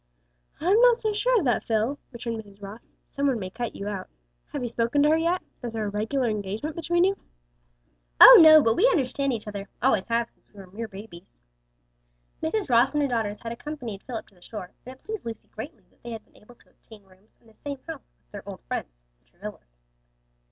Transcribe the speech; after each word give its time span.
"I'm 0.59 0.79
not 0.81 0.97
so 0.97 1.13
sure 1.13 1.37
of 1.37 1.45
that, 1.45 1.63
Phil," 1.63 1.99
returned 2.11 2.41
Mrs. 2.43 2.59
Ross; 2.59 2.87
"some 3.11 3.27
one 3.27 3.37
may 3.37 3.51
cut 3.51 3.75
you 3.75 3.87
out. 3.87 4.09
Have 4.51 4.63
you 4.63 4.69
spoken 4.69 5.03
to 5.03 5.09
her 5.11 5.15
yet? 5.17 5.43
Is 5.61 5.73
there 5.73 5.85
a 5.85 5.89
regular 5.89 6.27
engagement 6.27 6.75
between 6.75 7.03
you?" 7.03 7.15
"Oh, 8.19 8.39
no! 8.41 8.63
but 8.63 8.75
we 8.75 8.87
understand 8.89 9.31
each 9.31 9.47
other; 9.47 9.69
always 9.79 10.07
have 10.07 10.27
since 10.27 10.43
we 10.51 10.59
were 10.59 10.71
mere 10.71 10.87
babies." 10.87 11.43
Mrs. 12.41 12.67
Ross 12.67 12.93
and 12.95 13.03
her 13.03 13.07
daughters 13.07 13.37
had 13.43 13.51
accompanied 13.51 14.01
Philip 14.01 14.25
to 14.29 14.33
the 14.33 14.41
shore, 14.41 14.71
and 14.87 14.93
it 14.95 15.03
pleased 15.03 15.23
Lucy 15.23 15.47
greatly 15.49 15.83
that 15.91 16.01
they 16.01 16.09
had 16.09 16.25
been 16.25 16.37
able 16.37 16.55
to 16.55 16.69
obtain 16.71 17.03
rooms 17.05 17.37
in 17.39 17.45
the 17.45 17.53
same 17.63 17.77
house 17.87 18.01
with 18.23 18.31
their 18.31 18.49
old 18.49 18.61
friends, 18.61 18.89
the 19.19 19.25
Travillas. 19.27 19.77